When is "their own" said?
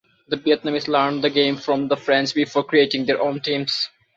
3.05-3.39